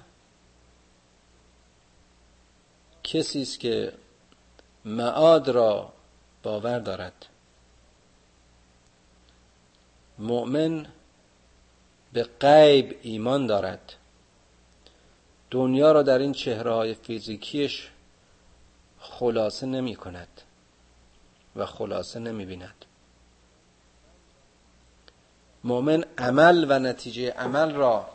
[3.05, 3.93] کسی است که
[4.85, 5.93] معاد را
[6.43, 7.27] باور دارد.
[10.19, 10.87] مؤمن
[12.13, 13.93] به غیب ایمان دارد.
[15.51, 17.91] دنیا را در این چهره های فیزیکیش
[19.01, 20.41] خلاصه نمی کند
[21.57, 22.85] و خلاصه نمی بیند.
[25.65, 28.12] مؤمن عمل و نتیجه عمل را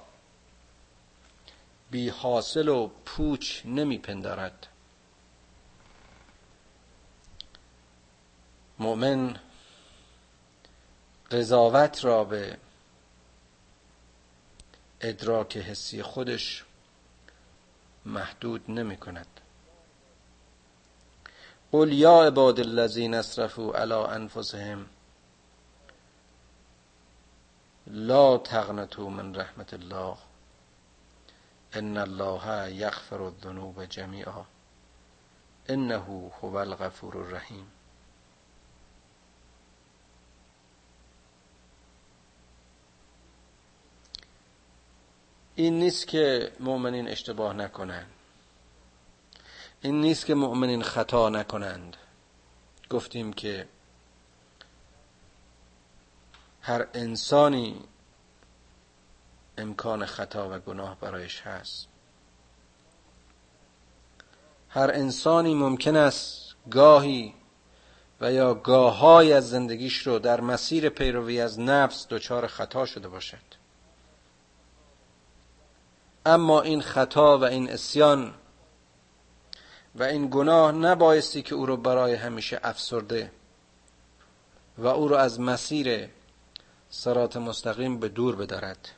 [1.91, 4.67] بی حاصل و پوچ نمی پندارد
[8.79, 9.39] مؤمن
[11.31, 12.57] قضاوت را به
[15.01, 16.63] ادراک حسی خودش
[18.05, 19.27] محدود نمی کند.
[21.71, 24.85] قل یا عباد الذین اسرفوا علی انفسهم
[27.87, 30.17] لا تقنطوا من رحمت الله.
[31.73, 34.45] ان الله یغفر الذنوب جمیعا
[35.69, 37.71] انه هو الغفور الرحیم.
[45.55, 48.11] این نیست که مؤمنین اشتباه نکنند.
[49.81, 51.97] این نیست که مؤمنین خطا نکنند.
[52.89, 53.67] گفتیم که
[56.61, 57.83] هر انسانی
[59.57, 61.87] امکان خطا و گناه برایش هست.
[64.69, 67.33] هر انسانی ممکن است گاهی
[68.21, 73.57] و یا گاههای از زندگیش رو در مسیر پیروی از نفس دچار خطا شده باشد.
[76.25, 78.33] اما این خطا و این اسیان
[79.95, 83.31] و این گناه نبایستی که او رو برای همیشه افسرده
[84.77, 86.09] و او رو از مسیر
[86.89, 88.89] سرات مستقیم به دور بدارد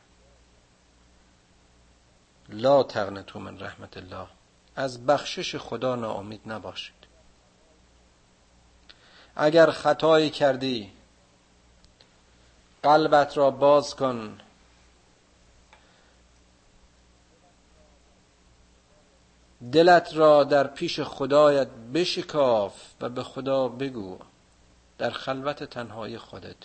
[2.49, 4.27] لا تغنتو من رحمت الله.
[4.75, 6.95] از بخشش خدا ناامید نباشید.
[9.35, 10.91] اگر خطایی کردی
[12.83, 14.39] قلبت را باز کن.
[19.71, 24.19] دلت را در پیش خدایت بشکاف و به خدا بگو.
[24.97, 26.57] در خلوت تنهای خودت.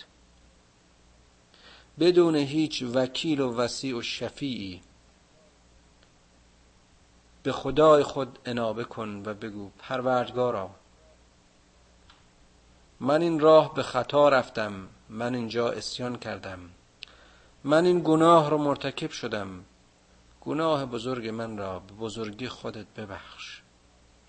[1.99, 4.81] بدون هیچ وکیل و وسیع و شفیعی.
[7.45, 10.69] به خدای خود انابه کن و بگو پروردگارا
[12.99, 16.59] من این راه به خطا رفتم من اینجا اسیان کردم.
[17.63, 19.63] من این گناه رو مرتکب شدم.
[20.41, 23.61] گناه بزرگ من را به بزرگی خودت ببخش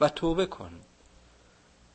[0.00, 0.80] و توبه کن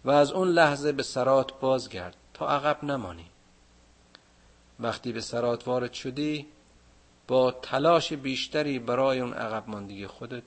[0.06, 3.30] و از اون لحظه به سرات بازگرد تا عقب نمانی.
[4.80, 6.48] وقتی به سرات وارد شدی
[7.28, 10.44] با تلاش بیشتری برای اون عقب ماندگی خودت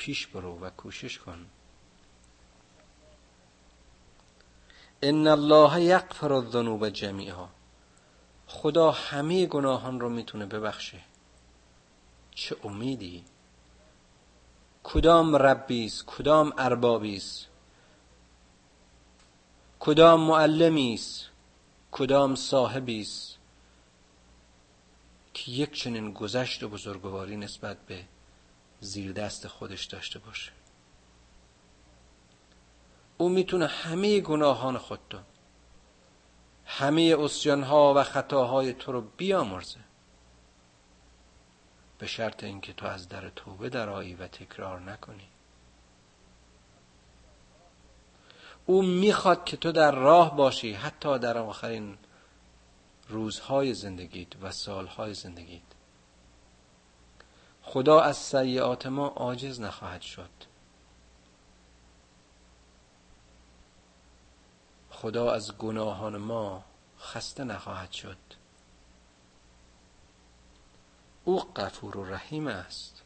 [0.00, 1.46] پیش برو و کوشش کن.
[5.02, 7.48] ان الله یغفر الذنوب جمیعا.
[8.46, 11.00] خدا همه گناهان رو می‌تونه ببخشه.
[12.34, 13.24] چه امیدی؟
[14.82, 17.46] کدام ربی است کدام اربابی است
[19.80, 21.30] کدام معلمی است
[21.92, 23.38] کدام صاحبی است
[25.34, 28.04] که یک چنین گذشت و بزرگواری نسبت به
[28.80, 30.52] زیر دست خودش داشته باشه.
[33.18, 35.18] او می‌تونه همه گناهان خودتو
[36.64, 39.80] همه اسیانها و خطاهای تو رو بیامرزه.
[41.98, 45.28] به شرط اینکه تو از در توبه درایی و تکرار نکنی.
[48.66, 51.98] او می‌خواد که تو در راه باشی حتی در آخرین
[53.08, 55.69] روزهای زندگیت و سالهای زندگیت.
[57.72, 60.30] خدا از سیعات ما عاجز نخواهد شد.
[64.90, 66.64] خدا از گناهان ما
[67.00, 68.16] خسته نخواهد شد.
[71.24, 73.02] او غفور و رحیم است.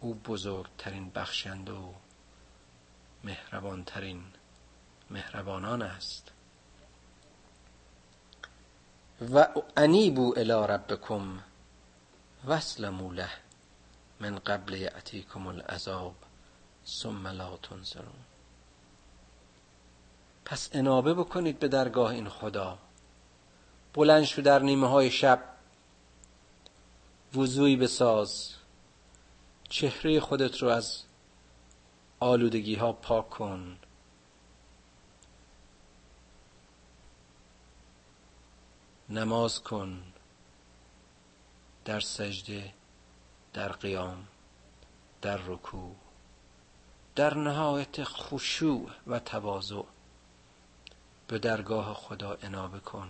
[0.00, 1.92] او بزرگترین بخشنده و
[3.24, 4.24] مهربانترین
[5.10, 6.32] مهربانان است.
[9.34, 9.46] و
[9.76, 11.47] انیبو الی ربکم.
[12.44, 13.30] واسلموا له
[14.20, 16.14] من قبل یأتیکم العذاب
[16.86, 18.24] ثم لا تنصرون.
[20.44, 22.78] پس انابه بکنید به درگاه این خدا.
[23.94, 25.44] بلند شو در نیمه های شب.
[27.34, 28.54] وضوعی بساز.
[29.68, 31.02] چهره خودت رو از
[32.20, 33.78] آلودگی ها پاک کن.
[39.08, 40.02] نماز کن.
[41.88, 42.72] در سجده
[43.52, 44.26] در قیام
[45.22, 45.94] در رکوع
[47.16, 49.82] در نهایت خشوع و تواضع.
[51.28, 53.08] به درگاه خدا انابه کن.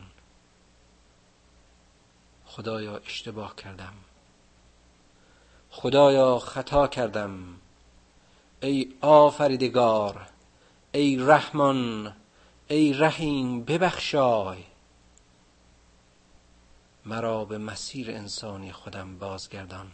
[2.46, 3.94] خدایا اشتباه کردم.
[5.70, 7.60] خدایا خطا کردم.
[8.62, 10.28] ای آفریدگار
[10.92, 12.16] ای رحمان
[12.68, 14.64] ای رحیم ببخشای.
[17.08, 19.90] مرا به مسیر انسانی خودم بازگردان.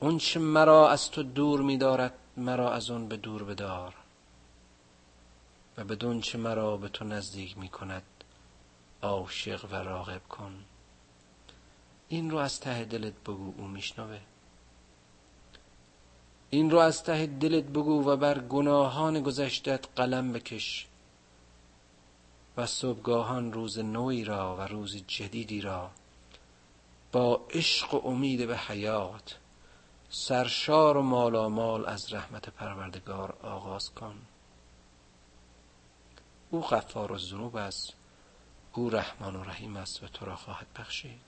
[0.00, 3.94] اون چه مرا از تو دور می‌دارد مرا از اون به دور بدار.
[5.76, 8.02] و بدون چه مرا به تو نزدیک می کند
[9.02, 10.64] عاشق و راغب کن.
[12.08, 14.20] این رو از ته دلت بگو او میشنوه.
[16.50, 20.89] این رو از ته دلت بگو و بر گناهان گذشتت قلم بکش.
[22.56, 25.90] و صبحگاهان روز نوی را و روز جدیدی را
[27.12, 29.38] با عشق و امید به حیات
[30.10, 34.26] سرشار و مالامال از رحمت پروردگار آغاز کن.
[36.50, 37.94] او غفار و ذنوب است.
[38.72, 40.02] او رحمان و رحیم است.
[40.02, 41.20] و تو را خواهد بخشید.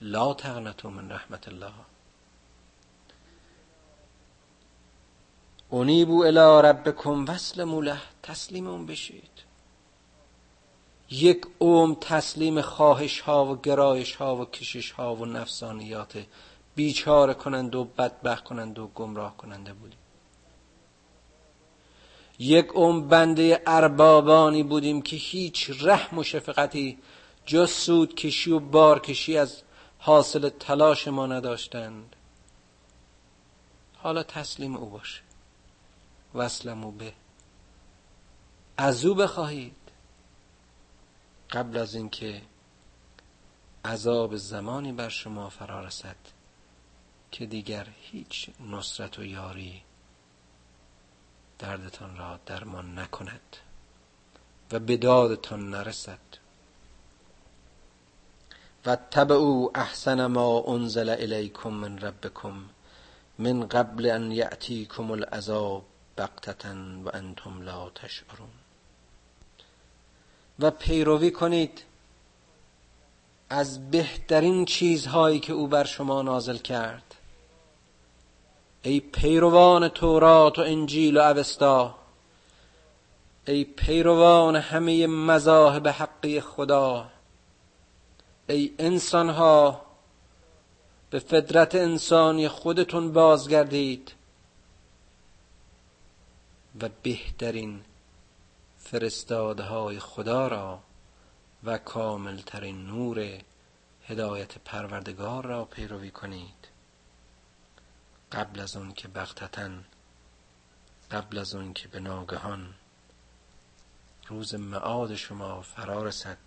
[0.00, 1.93] لا تغنتو من رحمت الله.
[5.74, 9.30] انیبو الی ربکم وسلموا له تسلیم اون بشید.
[11.10, 16.26] یک اوم تسلیم خواهش ها و گرایش ها و کشش ها و نفسانیات
[16.74, 19.98] بیچاره کنند و بدبخت کنند و گمراه کننده بودیم.
[22.38, 26.98] یک اوم بنده اربابانی بودیم که هیچ رحم و شفقتی
[27.46, 29.62] جز سود کشی و بار کشی از
[29.98, 32.16] حاصل تلاش ما نداشتند.
[33.96, 35.20] حالا تسلیم او باشه
[36.34, 37.12] وصلمو به.
[38.76, 39.76] از او بخواهید.
[41.50, 42.42] قبل از اینکه
[43.84, 46.16] عذاب زمانی بر شما فرا رسد
[47.30, 49.82] که دیگر هیچ نصرت و یاری
[51.58, 53.56] دردتان را درمان نکند
[54.72, 56.18] و به دادتان نرسد.
[58.86, 58.96] و
[59.32, 62.64] او احسن ما انزل الیکم من ربکم
[63.38, 65.84] من قبل ان یأتیکم العذاب.
[66.18, 68.48] بقتتا و انتم لا تشعرون.
[70.58, 71.82] و پیروی کنید
[73.50, 77.14] از بهترین چیزهایی که او بر شما نازل کرد.
[78.82, 81.94] ای پیروان تورات و انجیل و اوستا
[83.46, 87.10] ای پیروان همه مذاهب حقی خدا
[88.48, 89.80] ای انسانها
[91.10, 94.12] به فطرت انسانی خودتون بازگردید.
[96.80, 97.84] و بهترین
[98.78, 100.82] فرستادهای خدا را
[101.64, 103.40] و کاملترین نور
[104.06, 106.68] هدایت پروردگار را پیروی کنید.
[108.32, 109.84] قبل از اون که بغتتن
[111.10, 112.74] قبل از اون که به ناگهان
[114.28, 116.38] روز معاد شما فرا رسد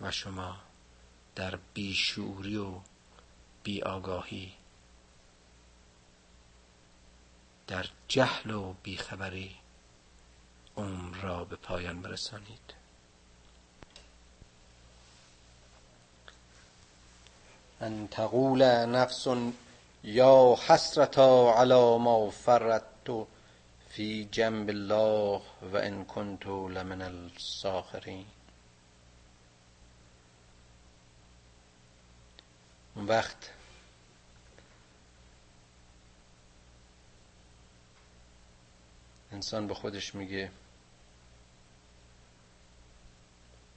[0.00, 0.56] و شما
[1.34, 2.80] در بیشعوری و
[3.62, 4.52] بیآگاهی
[7.66, 9.56] در جهل و بیخبری
[10.76, 12.74] عمر را به پایان برسانید.
[17.80, 19.26] ان تقول نفس
[20.04, 23.26] یا حسرتا علی ما فرطت
[23.88, 25.42] فی جنب الله
[25.72, 28.26] و ان کنت لمن الساخرین
[32.96, 33.50] وقت
[39.36, 40.50] انسان به خودش میگه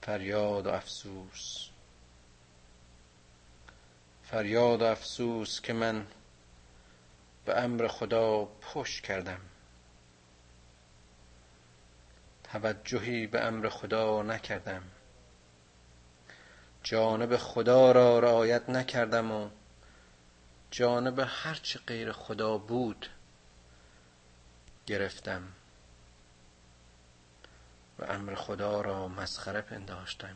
[0.01, 1.69] فریاد و افسوس.
[4.23, 6.07] فریاد و افسوس که من
[7.45, 9.39] به امر خدا پشت کردم.
[12.43, 14.83] توجهی به امر خدا نکردم.
[16.83, 19.49] جانب خدا را رعایت نکردم و
[20.71, 23.09] جانب هرچه غیر خدا بود.
[24.89, 25.43] گرفتم
[27.99, 30.35] و امر خدا را مسخره پنداشتم.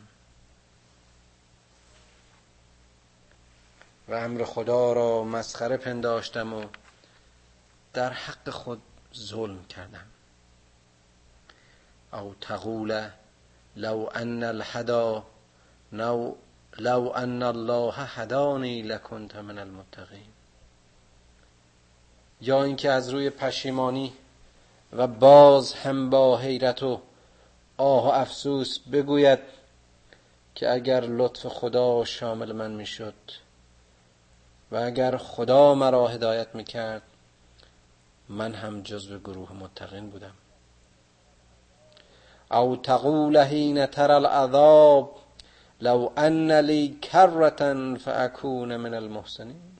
[4.08, 6.66] و امر خدا را مسخره پنداشتم و
[7.92, 8.82] در حق خود
[9.14, 10.06] ظلم کردم.
[12.12, 13.08] او تقول
[13.76, 15.26] لو ان الهدا
[15.92, 16.36] لو,
[16.78, 20.32] لو ان الله هدانی لکنت من المتقین.
[22.40, 24.12] یا اینکه از روی پشیمانی
[24.94, 27.00] و باز هم با حیرت و
[27.76, 29.38] آه و افسوس بگوید
[30.54, 33.14] که اگر لطف خدا شامل من می‌شد
[34.72, 37.02] و اگر خدا مرا هدایت می‌کرد
[38.28, 40.34] من هم جزو گروه متقین بودم.
[42.50, 45.16] او تقول حین تر العذاب
[45.80, 49.74] لو ان لی کرتا فاکون من المحسنین.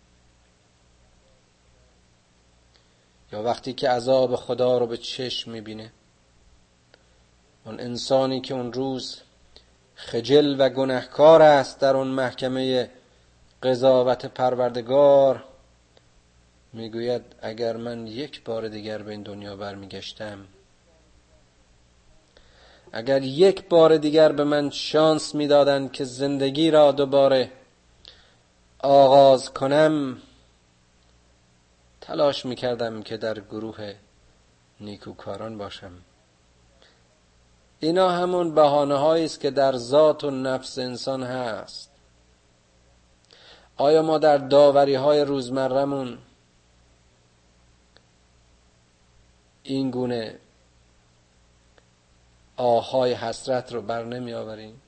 [3.35, 5.93] یا وقتی که عذاب خدا رو به چشم می‌بینه.
[7.64, 9.20] اون انسانی که اون روز
[9.95, 12.91] خجل و گنهکار است در اون محکمه
[13.62, 15.45] قضاوت پروردگار
[16.72, 20.39] می‌گوید اگر من یک بار دیگر به این دنیا برمیگشتم
[22.93, 27.51] اگر یک بار دیگر به من شانس می‌دادند که زندگی را دوباره
[28.78, 30.18] آغاز کنم
[32.07, 33.94] تلاش می‌کردم که در گروه
[34.80, 35.92] نیکوکاران باشم.
[37.80, 41.90] اینا همون بهانه است که در ذات و نفس انسان هست.
[43.76, 46.18] آیا ما در داوری های روزمرمون
[49.62, 50.38] این گونه
[52.57, 54.82] آهای حسرت رو بر نمی آوریم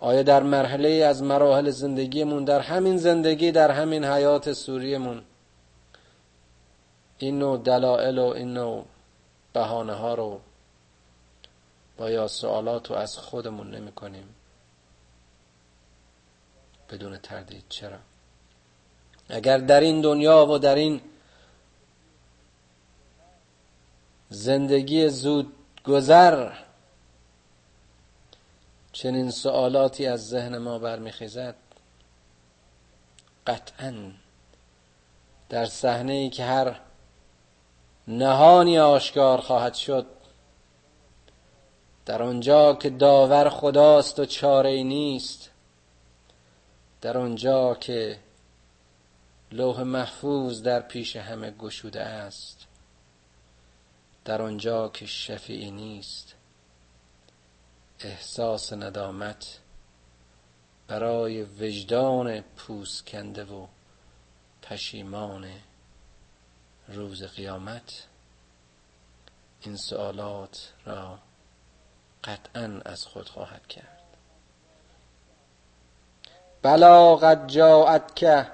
[0.00, 5.22] آیا در مرحله از مراحل زندگیمون در همین زندگی در همین حیات سوریمون
[7.18, 8.84] این نوع دلائل و این نوع
[9.52, 10.40] بهانه ها رو
[11.96, 14.34] با یا سوالات رو از خودمون نمی کنیم
[16.90, 17.64] بدون تردید.
[17.68, 17.98] چرا؟
[19.28, 21.00] اگر در این دنیا و در این
[24.30, 25.52] زندگی زود
[25.84, 26.52] گذر
[28.96, 31.54] چنین سوالاتی از ذهن ما برمیخیزد.
[33.46, 34.12] قطعا
[35.48, 36.80] در صحنه ای که هر
[38.08, 40.06] نهانی آشکار خواهد شد
[42.06, 45.50] در آنجا که داور خداست و چاره ای نیست
[47.00, 48.18] در آنجا که
[49.52, 52.66] لوح محفوظ در پیش همه گشوده است
[54.24, 56.35] در آنجا که شفیعی نیست.
[58.00, 59.58] احساس ندامت
[60.88, 63.66] برای وجدان پوسکنده و
[64.62, 65.46] پشیمان
[66.88, 68.06] روز قیامت
[69.60, 71.18] این سوالات را
[72.24, 74.02] قطعا از خود خواهد کرد.
[76.62, 78.46] بلا قد جاءت که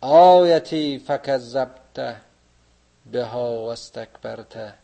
[0.00, 2.20] آیتی فکذبت
[3.12, 4.74] بها و استکبرت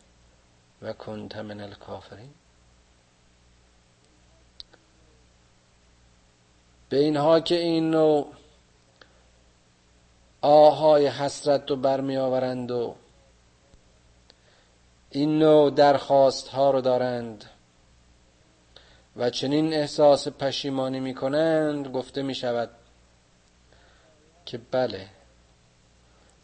[0.81, 2.33] و کنت من الکافرین.
[6.93, 8.33] به اینها که این نوع
[10.41, 12.95] آهای حسرت رو برمی آورند و
[15.09, 17.45] این نوع درخواست ها رو دارند
[19.15, 22.69] و چنین احساس پشیمانی می کنند گفته می شود
[24.45, 25.07] که بله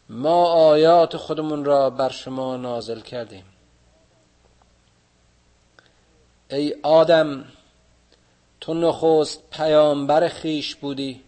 [0.08, 3.44] ما آیات خودمون را بر شما نازل کردیم.
[6.50, 7.44] ای آدم
[8.70, 11.22] تو نخست پیامبر خیش بودی.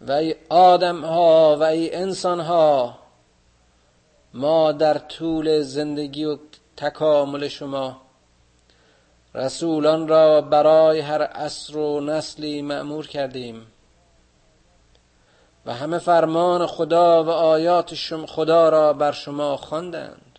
[0.00, 2.98] و ای آدم ها و ای انسان ها
[4.34, 6.38] ما در طول زندگی و
[6.76, 8.00] تکامل شما.
[9.34, 13.66] رسولان را برای هر عصر و نسلی معمور کردیم.
[15.66, 17.94] و همه فرمان خدا و آیات
[18.26, 20.38] خدا را بر شما خواندند.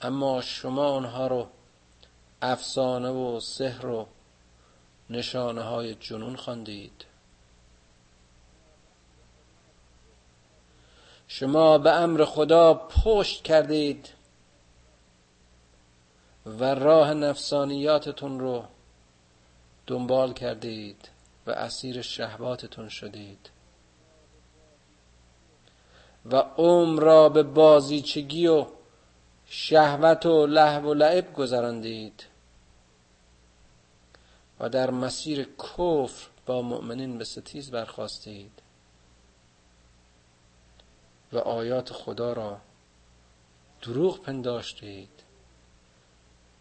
[0.00, 1.46] اما شما آنها رو
[2.52, 4.06] افسانه و سحر و
[5.10, 7.04] نشانه های جنون خواندید.
[11.28, 14.08] شما به امر خدا پشت کردید
[16.46, 18.64] و راه نفسانیاتتون رو
[19.86, 21.08] دنبال کردید
[21.46, 23.50] و اسیر شهواتتون شدید.
[26.30, 28.66] و عمر را به بازیچگی و
[29.46, 32.24] شهوت و لحو و لعب گذراندید.
[34.60, 38.62] و در مسیر کفر با مؤمنین به ستیز برخواستید
[41.32, 42.60] و آیات خدا را
[43.82, 45.22] دروغ پنداشتید.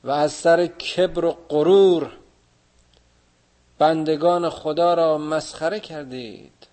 [0.03, 2.17] و از سر کبر و غرور
[3.77, 6.67] بندگان خدا را مسخره کردید.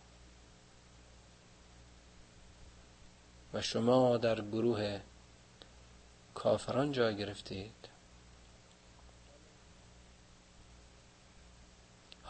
[3.54, 5.00] و شما در گروه
[6.34, 7.81] کافران جا گرفتید.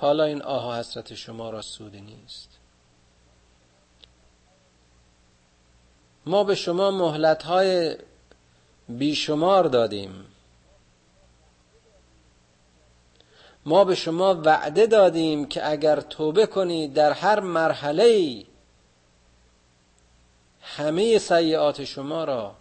[0.03, 2.49] حالا این آه حسرت شما را سودی نیست.
[6.27, 7.97] ما به شما مهلت های
[8.89, 10.27] بیشمار دادیم.
[13.67, 18.45] ما به شما وعده دادیم که اگر توبه کنید در هر مرحله
[20.61, 22.55] همه سیعات شما را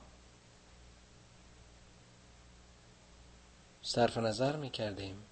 [3.81, 5.30] صرف نظر می کردیم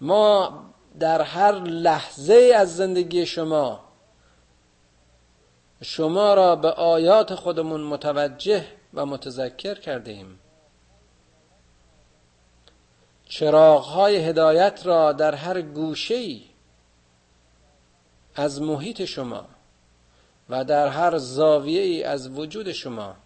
[0.00, 0.64] ما
[0.98, 3.84] در هر لحظه از زندگی شما
[5.82, 10.38] شما را به آیات خودمون متوجه و متذکر کردیم
[13.28, 16.40] چراغهای هدایت را در هر گوشه
[18.34, 19.46] از محیط شما
[20.48, 23.16] و در هر زاویه ای از وجود شما.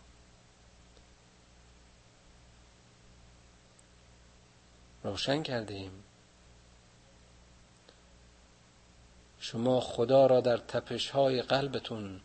[5.04, 5.97] روشن کردیم
[9.52, 12.20] شما خدا را در تپش های قلبتون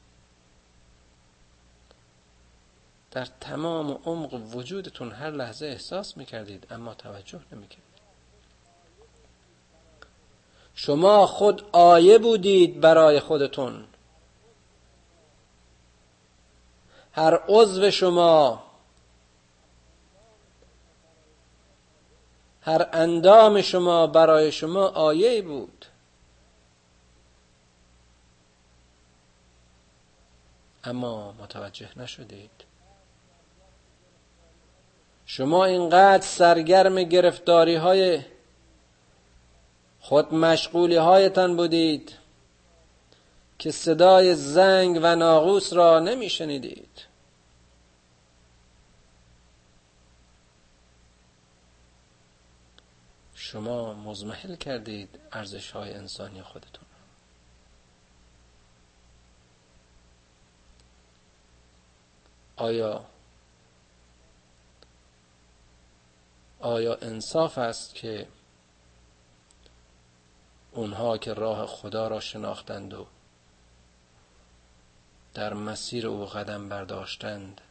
[3.11, 7.83] در تمام عمق وجودتون هر لحظه احساس می‌کردید اما توجه نمی‌کردید.
[10.75, 13.85] شما خود آیه بودید برای خودتون.
[17.11, 18.63] هر عضو شما
[22.61, 25.72] هر اندام شما برای شما آیه بود.
[30.83, 32.51] اما متوجه نشدید.
[35.25, 38.21] شما اینقدر سرگرم گرفتاری های
[39.99, 42.13] خود مشغولی هایتان بودید
[43.59, 47.13] که صدای زنگ و ناغوس را نمی شنیدید
[53.35, 56.92] شما مزمحل کردید ارزش های انسانی خودتون.
[62.63, 63.05] آیا
[66.59, 68.27] آیا انصاف است که
[70.71, 73.07] اونها که راه خدا را شناختند و
[75.33, 77.61] در مسیر او قدم برداشتند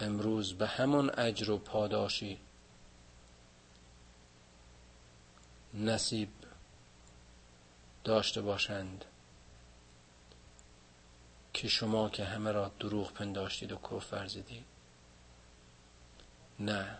[0.00, 2.38] امروز به همون اجر و پاداشی
[5.74, 6.28] نصیب
[8.04, 9.04] داشته باشند.
[11.56, 14.64] که شما که همه را دروغ پنداشتید و کفر ورزیدید.
[16.60, 16.98] نه.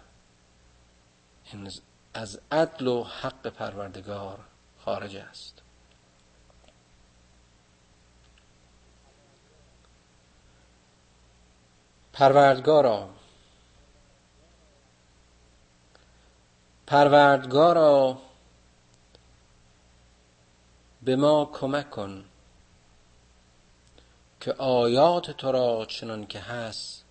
[2.14, 4.38] از عدل و حق پروردگار
[4.78, 5.62] خارج است.
[12.12, 13.09] پروردگارا
[16.86, 18.18] پروردگارا
[21.02, 22.24] به ما کمک کن.
[24.47, 27.05] که آیات تو را چنان که هست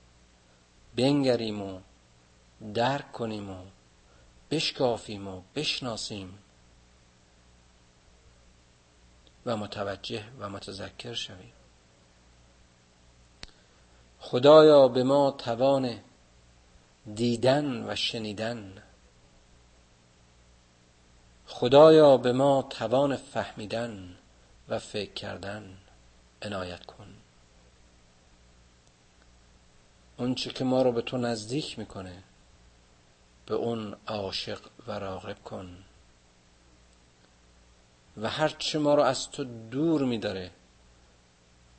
[0.96, 1.80] بنگریم و
[2.74, 3.64] درک کنیم و
[4.52, 6.40] بشکافیم و بشناسیم
[9.46, 11.54] و متوجه و متذکر شویم.
[14.20, 16.00] خدایا به ما توان
[17.16, 18.84] دیدن و شنیدن.
[21.48, 24.18] خدایا به ما توان فهمیدن
[24.70, 25.78] و فکر کردن.
[26.42, 27.25] عنایت کن.
[30.18, 32.24] اونچه که ما رو به تو نزدیک می‌کنه
[33.46, 35.84] به اون عاشق و راغب کن.
[38.18, 40.52] و هرچه ما رو از تو دور میداره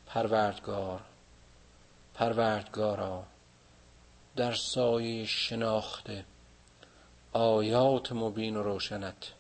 [0.07, 1.01] پروردگار
[2.15, 3.25] پروردگارا
[4.37, 6.25] در سایه شناخته
[7.33, 9.33] آیات مبین و روشنت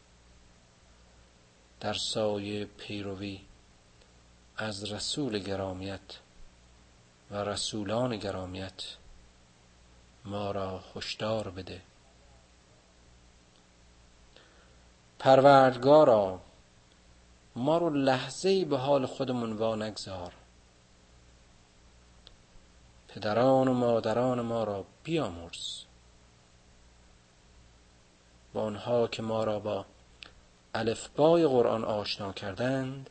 [1.81, 3.41] در سایه پیروی
[4.57, 6.26] از رسول گرامیت.
[7.31, 8.85] و رسولان گرامیت
[10.25, 11.83] ما را هشدار بده.
[15.19, 16.41] پروردگارا
[17.57, 20.33] ما رو لحظه به حال خودمون وا نگذار
[23.09, 25.83] پدران و مادران ما را بیامرز.
[28.53, 29.87] با آنها که ما را با
[30.75, 33.11] الفبای قرآن آشنا کردند